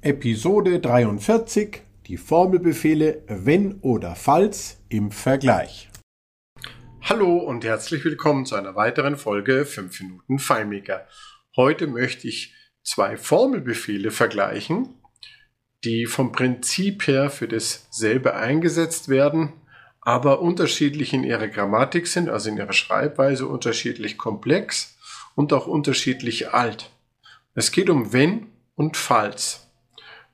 Episode 0.00 0.78
43 0.78 1.82
Die 2.06 2.18
Formelbefehle 2.18 3.24
wenn 3.26 3.80
oder 3.80 4.14
falls 4.14 4.80
im 4.88 5.10
Vergleich. 5.10 5.90
Hallo 7.02 7.38
und 7.38 7.64
herzlich 7.64 8.04
willkommen 8.04 8.46
zu 8.46 8.54
einer 8.54 8.76
weiteren 8.76 9.16
Folge 9.16 9.64
5 9.64 10.00
Minuten 10.00 10.38
FileMaker. 10.38 11.08
Heute 11.56 11.88
möchte 11.88 12.28
ich 12.28 12.54
zwei 12.84 13.16
Formelbefehle 13.16 14.12
vergleichen, 14.12 14.94
die 15.82 16.06
vom 16.06 16.30
Prinzip 16.30 17.08
her 17.08 17.28
für 17.28 17.48
dasselbe 17.48 18.36
eingesetzt 18.36 19.08
werden, 19.08 19.54
aber 20.00 20.40
unterschiedlich 20.40 21.12
in 21.12 21.24
ihrer 21.24 21.48
Grammatik 21.48 22.06
sind, 22.06 22.28
also 22.28 22.50
in 22.50 22.56
ihrer 22.56 22.72
Schreibweise 22.72 23.48
unterschiedlich 23.48 24.16
komplex 24.16 24.96
und 25.34 25.52
auch 25.52 25.66
unterschiedlich 25.66 26.54
alt. 26.54 26.92
Es 27.54 27.72
geht 27.72 27.90
um 27.90 28.12
wenn 28.12 28.46
und 28.76 28.96
falls. 28.96 29.67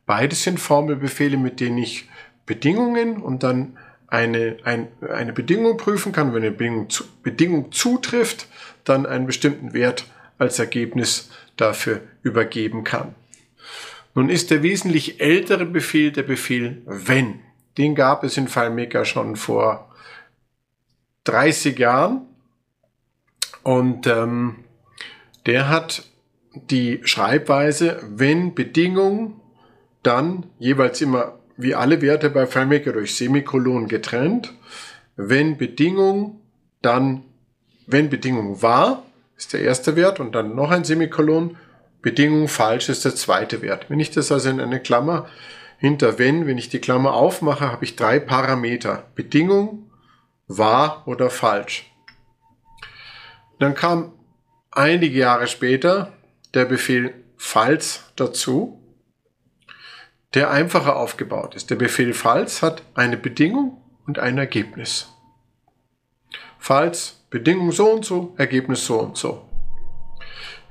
Beides 0.07 0.43
sind 0.43 0.61
Formelbefehle, 0.61 1.37
mit 1.37 1.61
denen 1.61 1.79
ich 1.79 2.09
Bedingungen 2.47 3.23
und 3.23 3.43
dann 3.43 3.79
eine, 4.07 4.59
ein, 4.65 4.89
eine 5.01 5.33
Bedingung 5.33 5.77
prüfen 5.77 6.13
kann. 6.13 6.35
Wenn 6.35 6.43
eine 6.43 6.53
Bedingung, 6.53 6.91
zu, 6.91 7.05
Bedingung 7.23 7.73
zutrifft, 7.73 8.47
dann 8.85 9.07
einen 9.07 9.27
bestimmten 9.27 9.73
Wert 9.73 10.07
als 10.39 10.59
Ergebnis 10.59 11.31
dafür 11.57 12.01
übergeben 12.23 12.85
kann. 12.85 13.15
Nun 14.15 14.29
ist 14.29 14.51
der 14.51 14.63
wesentlich 14.63 15.21
ältere 15.21 15.65
Befehl 15.65 16.13
der 16.13 16.23
Befehl 16.23 16.83
wenn. 16.87 17.41
Den 17.79 17.95
gab 17.95 18.23
es 18.23 18.37
in 18.37 18.47
FileMaker 18.47 19.05
schon 19.05 19.35
vor 19.35 19.93
30 21.25 21.79
Jahren 21.79 22.23
und 23.63 24.07
ähm, 24.07 24.57
der 25.47 25.69
hat 25.69 26.05
die 26.55 27.01
Schreibweise, 27.03 28.01
wenn 28.09 28.55
Bedingung, 28.55 29.41
dann 30.07 30.47
jeweils 30.59 31.01
immer 31.01 31.39
wie 31.57 31.75
alle 31.75 32.01
Werte 32.03 32.31
bei 32.31 32.47
FileMaker 32.47 32.93
durch 32.93 33.15
Semikolon 33.15 33.89
getrennt. 33.89 34.53
Wenn 35.17 35.57
Bedingung, 35.57 36.41
dann 36.83 37.25
wenn 37.87 38.09
Bedingung 38.09 38.63
wahr, 38.63 39.05
ist 39.37 39.53
der 39.53 39.61
erste 39.61 39.97
Wert 39.97 40.21
und 40.21 40.35
dann 40.35 40.55
noch 40.55 40.71
ein 40.71 40.85
Semikolon. 40.85 41.57
Bedingung 42.03 42.49
falsch 42.49 42.89
ist 42.89 43.05
der 43.05 43.15
zweite 43.15 43.63
Wert. 43.63 43.91
Wenn 43.91 44.01
ich 44.01 44.11
das 44.11 44.33
also 44.33 44.49
in 44.49 44.61
eine 44.61 44.81
Klammer 44.81 45.27
hinter 45.79 46.19
wenn, 46.19 46.47
wenn 46.47 46.59
ich 46.59 46.69
die 46.69 46.79
Klammer 46.79 47.15
aufmache, 47.15 47.71
habe 47.71 47.85
ich 47.85 47.97
drei 47.97 48.19
Parameter. 48.19 49.05
Bedingung, 49.15 49.91
wahr 50.47 51.03
oder 51.07 51.31
falsch. 51.31 51.91
Dann 53.59 53.75
kam 53.75 54.13
einige 54.71 55.19
Jahre 55.19 55.47
später 55.47 56.13
der 56.55 56.65
Befehl 56.65 57.15
falls 57.37 58.05
dazu, 58.17 58.81
der 60.35 60.51
einfacher 60.51 60.97
aufgebaut 60.97 61.55
ist. 61.55 61.71
Der 61.71 61.77
Befehl 61.77 62.13
falls 62.13 62.63
hat 62.63 62.83
eine 62.95 63.17
Bedingung 63.17 63.81
und 64.07 64.19
ein 64.19 64.39
Ergebnis. 64.39 65.09
Falls 66.59 67.25
Bedingung 67.31 67.73
so 67.73 67.91
und 67.91 68.05
so, 68.05 68.35
Ergebnis 68.37 68.85
so 68.85 68.99
und 69.01 69.17
so. 69.17 69.49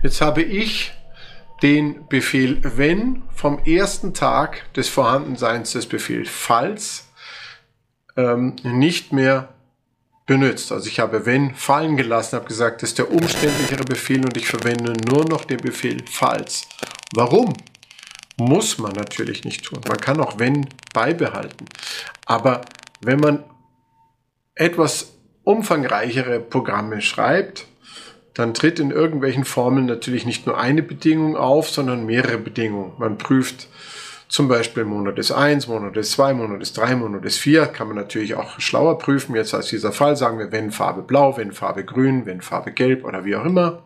Jetzt 0.02 0.22
habe 0.22 0.42
ich 0.42 0.92
den 1.62 2.08
Befehl 2.10 2.60
wenn 2.64 3.24
vom 3.34 3.60
ersten 3.60 4.14
Tag 4.14 4.74
des 4.74 4.90
Vorhandenseins 4.90 5.72
des 5.72 5.86
Befehls 5.86 6.30
falls 6.30 7.08
ähm, 8.18 8.56
nicht 8.64 9.14
mehr 9.14 9.54
benutzt. 10.26 10.72
Also 10.72 10.88
ich 10.88 11.00
habe 11.00 11.26
wenn 11.26 11.56
fallen 11.56 11.96
gelassen, 11.96 12.36
habe 12.36 12.48
gesagt, 12.48 12.82
das 12.82 12.90
ist 12.90 12.98
der 12.98 13.12
umständlichere 13.12 13.84
Befehl 13.84 14.26
und 14.26 14.36
ich 14.36 14.48
verwende 14.48 14.94
nur 15.08 15.26
noch 15.26 15.46
den 15.46 15.58
Befehl 15.58 16.04
falls. 16.10 16.68
Warum? 17.14 17.54
Muss 18.38 18.80
man 18.80 18.94
natürlich 18.94 19.44
nicht 19.44 19.66
tun. 19.66 19.82
Man 19.88 19.98
kann 19.98 20.20
auch 20.20 20.40
wenn 20.40 20.68
beibehalten. 20.94 21.66
Aber 22.26 22.62
wenn 23.02 23.20
man 23.20 23.44
etwas 24.56 25.14
umfangreichere 25.44 26.40
Programme 26.40 27.02
schreibt, 27.02 27.68
dann 28.34 28.54
tritt 28.54 28.80
in 28.80 28.92
irgendwelchen 28.92 29.46
Formeln 29.46 29.86
natürlich 29.86 30.26
nicht 30.26 30.48
nur 30.48 30.58
eine 30.58 30.82
Bedingung 30.82 31.38
auf, 31.38 31.70
sondern 31.70 32.06
mehrere 32.06 32.38
Bedingungen. 32.38 32.94
Man 32.98 33.18
prüft 33.18 33.68
zum 34.28 34.48
Beispiel 34.48 34.84
Monat 34.84 35.20
ist 35.20 35.32
1, 35.32 35.68
Monat 35.68 35.96
ist 35.96 36.14
2, 36.14 36.34
Monat 36.34 36.62
ist 36.62 36.76
3, 36.76 36.96
Monat 36.96 37.24
ist 37.24 37.38
4. 37.38 37.68
Kann 37.68 37.88
man 37.88 37.98
natürlich 37.98 38.34
auch 38.34 38.60
schlauer 38.60 38.98
prüfen. 38.98 39.36
Jetzt 39.36 39.54
als 39.54 39.68
dieser 39.68 39.92
Fall 39.92 40.16
sagen 40.16 40.40
wir, 40.40 40.52
wenn 40.52 40.72
Farbe 40.72 41.04
blau, 41.04 41.38
wenn 41.38 41.52
Farbe 41.52 41.86
grün, 41.86 42.26
wenn 42.26 42.42
Farbe 42.42 42.72
gelb 42.72 43.06
oder 43.06 43.26
wie 43.26 43.36
auch 43.36 43.46
immer. 43.46 43.84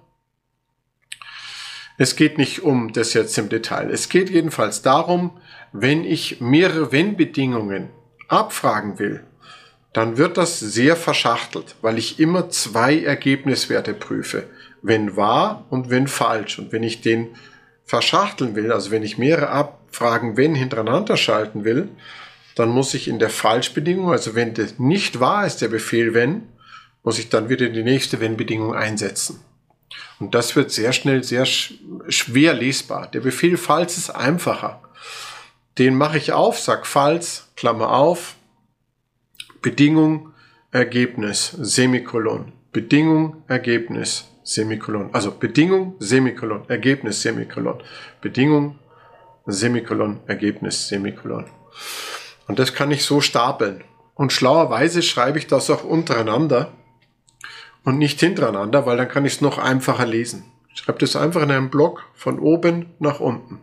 Es 1.98 2.16
geht 2.16 2.38
nicht 2.38 2.62
um 2.62 2.94
das 2.94 3.14
jetzt 3.14 3.38
im 3.38 3.50
Detail. 3.50 3.90
Es 3.90 4.08
geht 4.08 4.30
jedenfalls 4.30 4.84
darum, 4.84 5.32
wenn 5.74 6.04
ich 6.04 6.40
mehrere 6.40 6.92
Wenn-Bedingungen 6.92 7.90
abfragen 8.28 9.00
will, 9.00 9.24
dann 9.94 10.18
wird 10.18 10.38
das 10.38 10.60
sehr 10.60 10.96
verschachtelt, 10.96 11.76
weil 11.82 11.98
ich 11.98 12.20
immer 12.20 12.50
zwei 12.50 13.02
Ergebniswerte 13.02 13.96
prüfe. 13.96 14.44
Wenn 14.84 15.16
wahr 15.16 15.66
und 15.72 15.90
wenn 15.90 16.08
falsch. 16.08 16.60
Und 16.60 16.72
wenn 16.72 16.84
ich 16.84 17.02
den 17.02 17.30
verschachteln 17.84 18.56
will, 18.56 18.72
also 18.72 18.92
wenn 18.92 19.02
ich 19.02 19.18
mehrere 19.18 19.50
Abfragen 19.50 20.38
wenn 20.38 20.54
hintereinander 20.54 21.18
schalten 21.18 21.64
will, 21.64 21.90
dann 22.56 22.70
muss 22.70 22.94
ich 22.94 23.08
in 23.08 23.18
der 23.18 23.30
Falschbedingung, 23.30 24.12
also 24.12 24.36
wenn 24.36 24.54
das 24.54 24.78
nicht 24.78 25.20
wahr 25.20 25.48
ist, 25.48 25.62
der 25.62 25.70
Befehl 25.70 26.14
wenn, 26.14 26.44
muss 27.04 27.18
ich 27.18 27.30
dann 27.30 27.50
wieder 27.50 27.70
die 27.70 27.84
nächste 27.84 28.20
wenn-Bedingung 28.20 28.76
einsetzen. 28.76 29.40
Und 30.20 30.34
das 30.34 30.56
wird 30.56 30.72
sehr 30.72 30.94
schnell 30.94 31.24
sehr 31.24 31.46
schwer 31.46 32.54
lesbar. 32.54 33.08
Der 33.08 33.20
Befehl 33.20 33.58
falls 33.58 33.98
ist 33.98 34.10
einfacher. 34.10 34.82
Den 35.78 35.96
mache 35.96 36.18
ich 36.18 36.32
auf, 36.32 36.60
sag 36.60 36.88
falls, 36.88 37.50
Klammer 37.56 37.92
auf, 37.92 38.36
Bedingung, 39.62 40.34
Ergebnis, 40.72 41.56
Semikolon. 41.60 42.52
Bedingung, 42.72 43.44
Ergebnis, 43.48 44.28
Semikolon. 44.44 45.14
Also 45.14 45.32
Bedingung, 45.32 45.96
Semikolon, 46.00 46.68
Ergebnis, 46.68 47.22
Semikolon. 47.22 47.82
Bedingung, 48.22 48.80
Semikolon, 49.46 50.20
Ergebnis, 50.28 50.88
Semikolon. 50.88 51.46
Und 52.48 52.60
das 52.60 52.74
kann 52.74 52.92
ich 52.92 53.04
so 53.04 53.22
stapeln. 53.22 53.84
Und 54.16 54.34
schlauerweise 54.34 55.04
schreibe 55.04 55.38
ich 55.38 55.48
das 55.48 55.70
auch 55.70 55.84
untereinander 55.84 56.72
und 57.88 58.00
nicht 58.00 58.20
hintereinander, 58.20 58.86
weil 58.86 58.98
dann 58.98 59.08
kann 59.08 59.24
ich 59.24 59.36
es 59.36 59.42
noch 59.42 59.58
einfacher 59.58 60.06
lesen. 60.06 60.44
Ich 60.74 60.82
schreibe 60.82 61.00
das 61.00 61.16
einfach 61.16 61.42
in 61.42 61.52
einem 61.52 61.70
Block 61.70 62.04
von 62.16 62.38
oben 62.38 62.88
nach 63.00 63.22
unten. 63.22 63.62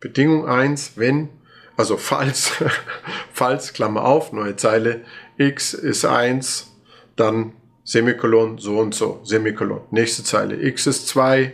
Bedingung 0.00 0.48
1, 0.48 0.92
wenn, 0.96 1.28
also 1.76 1.98
falls, 1.98 2.52
falls, 3.34 3.74
Klammer 3.74 4.06
auf, 4.06 4.32
neue 4.32 4.56
Zeile, 4.56 5.04
x 5.36 5.74
ist 5.74 6.06
1, 6.06 6.78
dann 7.14 7.52
Semikolon, 7.84 8.56
so 8.56 8.78
und 8.78 8.94
so, 8.94 9.20
Semikolon. 9.22 9.82
Nächste 9.90 10.24
Zeile, 10.24 10.56
x 10.62 10.86
ist 10.86 11.06
2, 11.08 11.52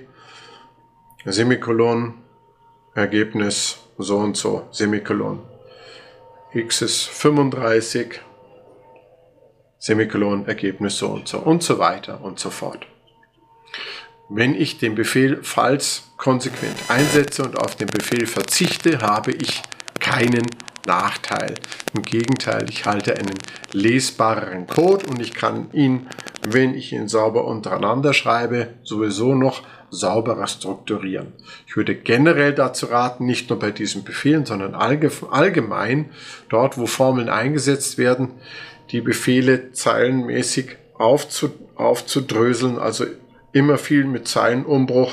Semikolon, 1.25 2.15
Ergebnis, 2.95 3.79
so 3.99 4.19
und 4.19 4.37
so, 4.37 4.69
Semikolon. 4.71 5.43
x 6.53 6.81
ist 6.81 7.09
35, 7.09 8.21
Semikolon, 9.85 10.47
Ergebnis 10.47 10.97
so 10.97 11.09
und 11.09 11.29
so 11.29 11.41
und 11.41 11.63
so 11.63 11.79
weiter 11.79 12.23
und 12.23 12.39
so 12.39 12.49
fort. 12.49 12.87
Wenn 14.31 14.55
ich 14.55 14.79
den 14.79 14.95
Befehl 14.95 15.41
falls 15.43 16.11
konsequent 16.17 16.75
einsetze 16.89 17.43
und 17.43 17.59
auf 17.59 17.77
den 17.77 17.89
Befehl 17.89 18.27
verzichte, 18.27 19.01
habe 19.03 19.33
ich 19.33 19.61
keinen 20.01 20.47
Nachteil. 20.87 21.57
Im 21.93 22.01
Gegenteil, 22.01 22.65
ich 22.71 22.87
halte 22.87 23.19
einen 23.19 23.35
lesbareren 23.73 24.67
Code 24.67 25.05
und 25.05 25.21
ich 25.21 25.35
kann 25.35 25.69
ihn, 25.75 26.07
wenn 26.49 26.75
ich 26.75 26.95
ihn 26.95 27.07
sauber 27.07 27.45
untereinander 27.45 28.15
schreibe, 28.15 28.69
sowieso 28.85 29.35
noch 29.35 29.65
sauberer 29.91 30.47
strukturieren. 30.47 31.35
Ich 31.67 31.77
würde 31.77 31.95
generell 31.95 32.55
dazu 32.55 32.87
raten, 32.87 33.27
nicht 33.27 33.51
nur 33.51 33.59
bei 33.59 33.71
diesen 33.71 34.03
Befehlen, 34.03 34.47
sondern 34.47 34.75
allgemein 34.75 36.11
dort, 36.49 36.79
wo 36.79 36.87
Formeln 36.87 37.29
eingesetzt 37.29 37.99
werden, 37.99 38.31
die 38.91 39.01
Befehle 39.01 39.73
zeilenmäßig 39.73 40.77
aufzudröseln, 40.95 42.79
also 42.79 43.05
immer 43.53 43.79
viel 43.79 44.05
mit 44.05 44.29
Zeilenumbruch 44.29 45.13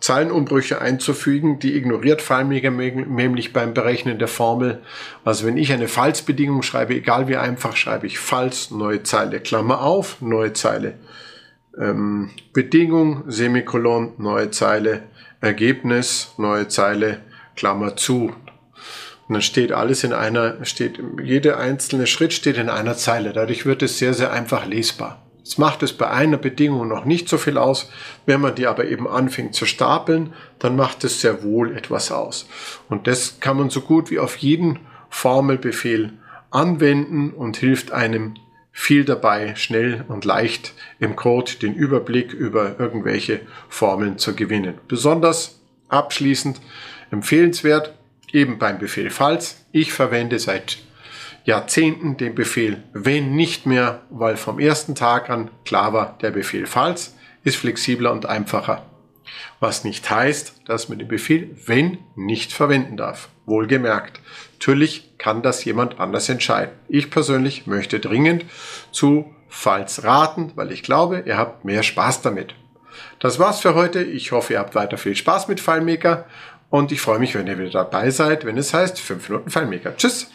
Zeilenumbrüche 0.00 0.80
einzufügen, 0.80 1.58
die 1.58 1.76
ignoriert 1.76 2.22
FileMaker 2.22 2.70
nämlich 2.70 3.52
beim 3.52 3.74
Berechnen 3.74 4.18
der 4.18 4.28
Formel. 4.28 4.80
Also 5.24 5.46
wenn 5.46 5.58
ich 5.58 5.72
eine 5.72 5.88
Falls-Bedingung 5.88 6.62
schreibe, 6.62 6.94
egal 6.94 7.28
wie 7.28 7.36
einfach, 7.36 7.76
schreibe 7.76 8.06
ich 8.06 8.18
Falls, 8.18 8.70
neue 8.70 9.02
Zeile, 9.02 9.40
Klammer 9.40 9.82
auf, 9.82 10.22
neue 10.22 10.54
Zeile, 10.54 10.94
ähm, 11.78 12.30
Bedingung, 12.54 13.24
Semikolon, 13.26 14.14
neue 14.16 14.50
Zeile, 14.50 15.02
Ergebnis, 15.42 16.32
neue 16.38 16.68
Zeile, 16.68 17.20
Klammer 17.54 17.96
zu. 17.96 18.32
Und 19.30 19.34
dann 19.34 19.42
steht 19.42 19.70
alles 19.70 20.02
in 20.02 20.12
einer, 20.12 20.64
steht, 20.64 21.00
jeder 21.22 21.56
einzelne 21.56 22.08
Schritt 22.08 22.32
steht 22.32 22.56
in 22.56 22.68
einer 22.68 22.96
Zeile. 22.96 23.32
Dadurch 23.32 23.64
wird 23.64 23.80
es 23.80 23.96
sehr, 23.96 24.12
sehr 24.12 24.32
einfach 24.32 24.66
lesbar. 24.66 25.24
Es 25.44 25.56
macht 25.56 25.84
es 25.84 25.92
bei 25.92 26.10
einer 26.10 26.36
Bedingung 26.36 26.88
noch 26.88 27.04
nicht 27.04 27.28
so 27.28 27.38
viel 27.38 27.56
aus. 27.56 27.92
Wenn 28.26 28.40
man 28.40 28.56
die 28.56 28.66
aber 28.66 28.86
eben 28.86 29.06
anfängt 29.06 29.54
zu 29.54 29.66
stapeln, 29.66 30.32
dann 30.58 30.74
macht 30.74 31.04
es 31.04 31.20
sehr 31.20 31.44
wohl 31.44 31.76
etwas 31.76 32.10
aus. 32.10 32.48
Und 32.88 33.06
das 33.06 33.38
kann 33.38 33.56
man 33.56 33.70
so 33.70 33.82
gut 33.82 34.10
wie 34.10 34.18
auf 34.18 34.36
jeden 34.38 34.80
Formelbefehl 35.10 36.12
anwenden 36.50 37.30
und 37.30 37.56
hilft 37.56 37.92
einem 37.92 38.34
viel 38.72 39.04
dabei, 39.04 39.54
schnell 39.54 40.04
und 40.08 40.24
leicht 40.24 40.74
im 40.98 41.14
Code 41.14 41.52
den 41.62 41.76
Überblick 41.76 42.32
über 42.32 42.80
irgendwelche 42.80 43.42
Formeln 43.68 44.18
zu 44.18 44.34
gewinnen. 44.34 44.78
Besonders 44.88 45.60
abschließend 45.88 46.60
empfehlenswert 47.12 47.94
eben 48.34 48.58
beim 48.58 48.78
Befehl 48.78 49.10
falls. 49.10 49.64
Ich 49.72 49.92
verwende 49.92 50.38
seit 50.38 50.78
Jahrzehnten 51.44 52.16
den 52.16 52.34
Befehl 52.34 52.82
wenn 52.92 53.34
nicht 53.34 53.66
mehr, 53.66 54.02
weil 54.10 54.36
vom 54.36 54.58
ersten 54.58 54.94
Tag 54.94 55.30
an 55.30 55.50
klar 55.64 55.92
war, 55.92 56.18
der 56.20 56.30
Befehl 56.30 56.66
falls 56.66 57.16
ist 57.42 57.56
flexibler 57.56 58.12
und 58.12 58.26
einfacher. 58.26 58.84
Was 59.60 59.84
nicht 59.84 60.10
heißt, 60.10 60.62
dass 60.66 60.88
man 60.88 60.98
den 60.98 61.08
Befehl 61.08 61.56
wenn 61.66 61.98
nicht 62.16 62.52
verwenden 62.52 62.96
darf. 62.96 63.28
Wohlgemerkt. 63.46 64.20
Natürlich 64.58 65.16
kann 65.18 65.42
das 65.42 65.64
jemand 65.64 65.98
anders 66.00 66.28
entscheiden. 66.28 66.72
Ich 66.88 67.10
persönlich 67.10 67.66
möchte 67.66 68.00
dringend 68.00 68.44
zu 68.92 69.34
falls 69.48 70.04
raten, 70.04 70.52
weil 70.54 70.72
ich 70.72 70.82
glaube, 70.82 71.24
ihr 71.26 71.36
habt 71.36 71.64
mehr 71.64 71.82
Spaß 71.82 72.22
damit. 72.22 72.54
Das 73.18 73.38
war's 73.38 73.60
für 73.60 73.74
heute. 73.74 74.02
Ich 74.02 74.32
hoffe, 74.32 74.54
ihr 74.54 74.58
habt 74.58 74.74
weiter 74.74 74.98
viel 74.98 75.16
Spaß 75.16 75.48
mit 75.48 75.60
FileMaker 75.60 76.26
und 76.68 76.92
ich 76.92 77.00
freue 77.00 77.18
mich, 77.18 77.34
wenn 77.34 77.46
ihr 77.46 77.58
wieder 77.58 77.70
dabei 77.70 78.10
seid, 78.10 78.44
wenn 78.44 78.56
es 78.56 78.72
heißt 78.72 79.00
5 79.00 79.28
Minuten 79.28 79.50
FileMaker. 79.50 79.96
Tschüss! 79.96 80.30